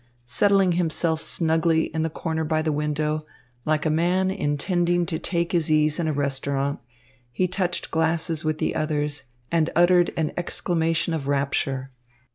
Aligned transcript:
Settling 0.25 0.71
himself 0.71 1.21
snugly 1.21 1.83
in 1.93 2.01
the 2.01 2.09
corner 2.09 2.43
by 2.43 2.63
the 2.63 2.71
window, 2.71 3.23
like 3.65 3.85
a 3.85 3.89
man 3.91 4.31
intending 4.31 5.05
to 5.05 5.19
take 5.19 5.51
his 5.51 5.69
ease 5.69 5.99
in 5.99 6.07
a 6.07 6.11
restaurant, 6.11 6.79
he 7.31 7.47
touched 7.47 7.91
glasses 7.91 8.43
with 8.43 8.57
the 8.57 8.73
others 8.73 9.25
and 9.51 9.69
uttered 9.75 10.11
an 10.17 10.31
exclamation 10.35 11.13
of 11.13 11.27
rapture. 11.27 11.91